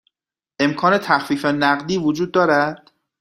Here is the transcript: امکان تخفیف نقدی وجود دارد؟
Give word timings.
امکان 0.59 0.97
تخفیف 0.97 1.45
نقدی 1.45 1.97
وجود 1.97 2.31
دارد؟ 2.31 2.91